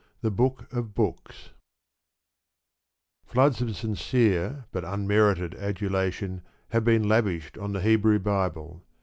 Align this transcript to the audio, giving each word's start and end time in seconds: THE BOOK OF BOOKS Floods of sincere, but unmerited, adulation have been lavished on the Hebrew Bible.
THE 0.21 0.31
BOOK 0.31 0.65
OF 0.73 0.95
BOOKS 0.95 1.51
Floods 3.23 3.61
of 3.61 3.75
sincere, 3.75 4.65
but 4.71 4.83
unmerited, 4.83 5.53
adulation 5.53 6.41
have 6.69 6.83
been 6.83 7.07
lavished 7.07 7.55
on 7.55 7.73
the 7.73 7.81
Hebrew 7.81 8.17
Bible. 8.17 8.81